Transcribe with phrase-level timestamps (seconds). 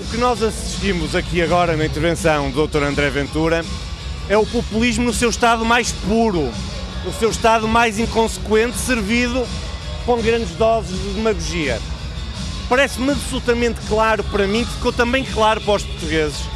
[0.00, 2.84] O que nós assistimos aqui agora na intervenção do Dr.
[2.84, 3.62] André Ventura
[4.30, 6.50] é o populismo no seu estado mais puro,
[7.04, 9.46] no seu estado mais inconsequente, servido
[10.06, 11.78] com grandes doses de demagogia.
[12.66, 16.48] Parece-me absolutamente claro para mim, ficou também claro para os portugueses,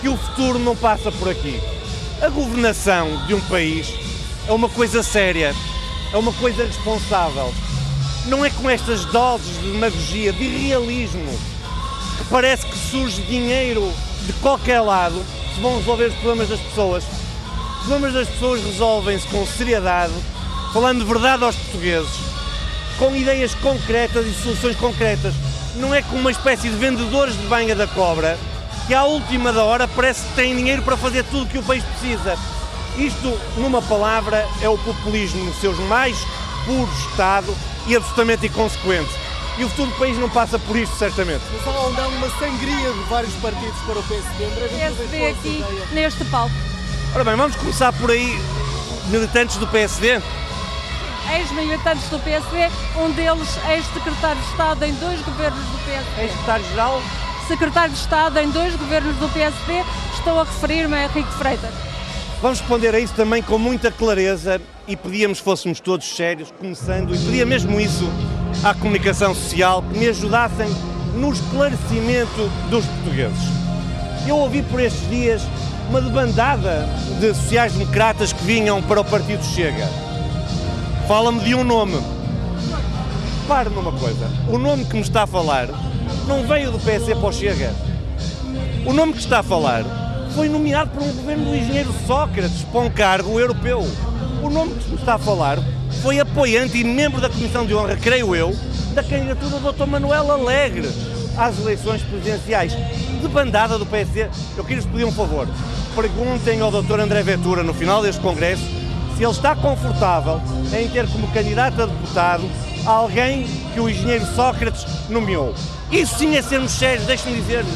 [0.00, 1.60] que o futuro não passa por aqui.
[2.22, 3.92] A governação de um país
[4.48, 5.54] é uma coisa séria,
[6.12, 7.52] é uma coisa responsável.
[8.24, 11.55] Não é com estas doses de demagogia, de irrealismo, que
[12.30, 17.04] parece que surge dinheiro de qualquer lado, se vão resolver os problemas das pessoas.
[17.80, 20.12] Os problemas das pessoas resolvem-se com seriedade,
[20.72, 22.10] falando de verdade aos portugueses,
[22.98, 25.34] com ideias concretas e soluções concretas.
[25.76, 28.38] Não é como uma espécie de vendedores de banha da cobra
[28.86, 31.62] que à última da hora parece que têm dinheiro para fazer tudo o que o
[31.62, 32.38] país precisa.
[32.96, 36.16] Isto, numa palavra, é o populismo no seu mais
[36.64, 37.54] puro estado
[37.86, 39.25] e absolutamente inconsequente.
[39.58, 41.42] E o futuro do país não passa por isto, certamente.
[41.50, 44.44] Mas há onde há uma sangria de vários partidos para o PSD.
[44.44, 46.54] André PSD aqui neste palco.
[47.14, 48.38] Ora bem, vamos começar por aí,
[49.08, 50.20] militantes do PSD.
[51.34, 56.22] Ex-militantes do PSD, um deles ex-secretário de Estado em dois governos do PSD.
[56.22, 57.02] Ex-secretário-geral.
[57.48, 61.72] Secretário de Estado em dois governos do PSD, estou a referir-me a Henrique Freitas.
[62.42, 67.14] Vamos responder a isso também com muita clareza e pedíamos que fôssemos todos sérios, começando,
[67.14, 68.04] e pedia mesmo isso
[68.62, 70.68] à comunicação social, que me ajudassem
[71.14, 73.48] no esclarecimento dos portugueses.
[74.26, 75.42] Eu ouvi por estes dias
[75.88, 76.88] uma debandada
[77.20, 79.88] de sociais-democratas que vinham para o Partido Chega.
[81.06, 81.98] Fala-me de um nome.
[83.42, 85.68] Repare numa coisa, o nome que me está a falar
[86.26, 87.72] não veio do PSD para o Chega.
[88.84, 89.84] O nome que está a falar
[90.34, 93.86] foi nomeado por um governo do engenheiro Sócrates para um cargo europeu.
[94.42, 95.58] O nome que me está a falar
[96.02, 98.54] foi apoiante e membro da Comissão de Honra, creio eu,
[98.94, 99.86] da candidatura do Dr.
[99.86, 100.88] Manuel Alegre
[101.36, 102.72] às eleições presidenciais.
[102.72, 105.48] De bandada do PSD, eu queria lhes pedir um favor.
[105.94, 107.00] Perguntem ao Dr.
[107.00, 108.62] André Ventura, no final deste congresso,
[109.16, 110.40] se ele está confortável
[110.78, 112.44] em ter como candidato a deputado
[112.84, 115.54] alguém que o engenheiro Sócrates nomeou.
[115.90, 117.68] Isso sim é sermos sérios, deixe-me dizer-lhe.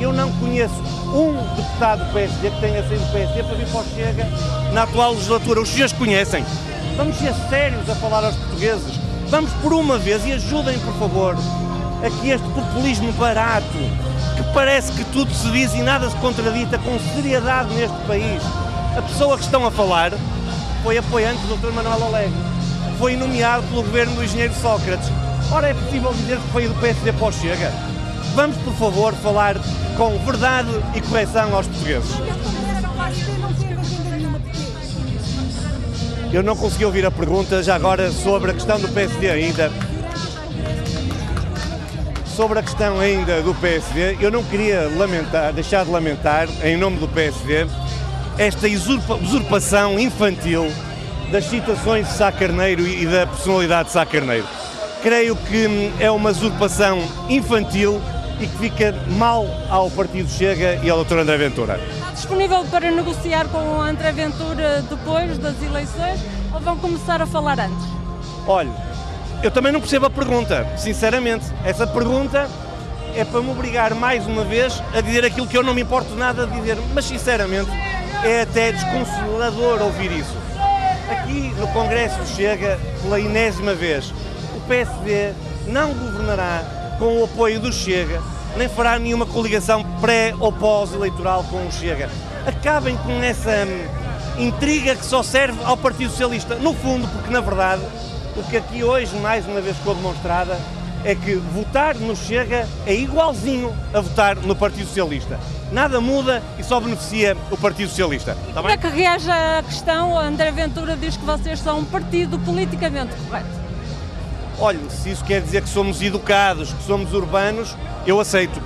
[0.00, 0.74] Eu não conheço
[1.14, 4.26] um deputado do PSD que tenha saído do PSD para vir para o Chega
[4.72, 5.60] na atual legislatura.
[5.60, 6.44] Os senhores conhecem.
[6.96, 9.00] Vamos ser sérios a falar aos portugueses.
[9.28, 11.36] Vamos por uma vez e ajudem, por favor,
[12.04, 13.66] a que este populismo barato,
[14.36, 18.40] que parece que tudo se diz e nada se contradita com seriedade neste país.
[18.96, 20.12] A pessoa que estão a falar
[20.84, 21.72] foi apoiante do Dr.
[21.72, 22.34] Manuel Alegre.
[22.98, 25.10] Foi nomeado pelo governo do engenheiro Sócrates.
[25.50, 27.72] Ora, é possível dizer que foi do PSD para o Chega?
[28.36, 29.56] Vamos, por favor, falar
[29.96, 32.14] com verdade e correção aos portugueses.
[36.34, 39.70] Eu não consegui ouvir a pergunta, já agora sobre a questão do PSD ainda.
[42.26, 46.96] Sobre a questão ainda do PSD, eu não queria lamentar, deixar de lamentar, em nome
[46.98, 47.66] do PSD,
[48.36, 50.66] esta usurpa- usurpação infantil
[51.30, 54.46] das citações de Sá Carneiro e da personalidade de Sá Carneiro.
[55.04, 58.02] Creio que é uma usurpação infantil
[58.40, 61.18] e que fica mal ao Partido Chega e ao Dr.
[61.18, 61.78] André Ventura.
[62.14, 66.20] Disponível para negociar com o André Ventura depois das eleições
[66.54, 67.84] ou vão começar a falar antes?
[68.46, 68.70] Olha,
[69.42, 71.44] eu também não percebo a pergunta, sinceramente.
[71.64, 72.48] Essa pergunta
[73.16, 76.14] é para me obrigar mais uma vez a dizer aquilo que eu não me importo
[76.14, 77.70] nada de dizer, mas sinceramente
[78.22, 80.36] é até desconsolador ouvir isso.
[81.10, 84.14] Aqui no Congresso Chega, pela enésima vez,
[84.56, 85.32] o PSD
[85.66, 86.62] não governará
[86.98, 88.22] com o apoio do Chega,
[88.56, 92.08] nem fará nenhuma coligação pré ou pós-eleitoral com o Chega.
[92.46, 96.54] Acabem com essa hum, intriga que só serve ao Partido Socialista.
[96.56, 97.82] No fundo, porque na verdade,
[98.36, 100.58] o que aqui hoje mais uma vez ficou demonstrada
[101.04, 105.38] é que votar no Chega é igualzinho a votar no Partido Socialista.
[105.70, 108.32] Nada muda e só beneficia o Partido Socialista.
[108.48, 108.74] Está Como bem?
[108.74, 110.18] é que reage à questão?
[110.18, 113.63] André Ventura diz que vocês são um partido politicamente correto.
[114.64, 117.76] Olha, se isso quer dizer que somos educados, que somos urbanos,
[118.06, 118.58] eu aceito.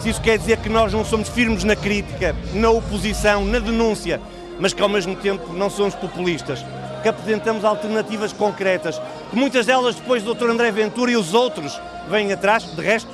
[0.00, 4.18] Se isso quer dizer que nós não somos firmes na crítica, na oposição, na denúncia,
[4.58, 6.64] mas que ao mesmo tempo não somos populistas,
[7.02, 8.98] que apresentamos alternativas concretas,
[9.28, 10.48] que muitas delas depois do Dr.
[10.48, 11.78] André Ventura e os outros
[12.08, 13.10] vêm atrás, de resto,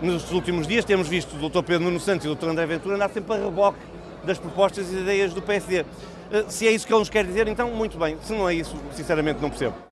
[0.00, 1.64] nos últimos dias temos visto o Dr.
[1.64, 2.50] Pedro Nuno Santos e o Dr.
[2.50, 3.80] André Ventura andar sempre a reboque
[4.22, 5.84] das propostas e ideias do PSD.
[6.30, 8.16] Eh, Se é isso que ele nos quer dizer, então muito bem.
[8.22, 9.90] Se não é isso, sinceramente não percebo.